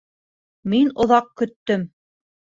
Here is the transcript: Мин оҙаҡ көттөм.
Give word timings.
Мин 0.73 0.89
оҙаҡ 1.05 1.29
көттөм. 1.43 1.87